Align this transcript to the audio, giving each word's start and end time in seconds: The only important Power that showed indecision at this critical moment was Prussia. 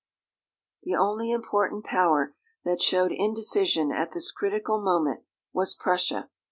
The 0.81 0.95
only 0.95 1.29
important 1.31 1.85
Power 1.85 2.33
that 2.65 2.81
showed 2.81 3.11
indecision 3.11 3.91
at 3.91 4.13
this 4.13 4.31
critical 4.31 4.81
moment 4.81 5.21
was 5.53 5.75
Prussia. 5.75 6.31